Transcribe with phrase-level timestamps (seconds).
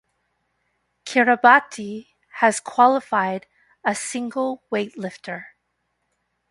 [1.05, 2.07] Kiribati
[2.39, 3.45] has qualified
[3.85, 5.43] a single weightlifter.